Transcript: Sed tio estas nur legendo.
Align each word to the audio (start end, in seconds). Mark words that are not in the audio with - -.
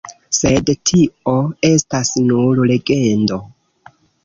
Sed 0.35 0.71
tio 0.89 1.35
estas 1.71 2.15
nur 2.31 2.65
legendo. 2.75 3.41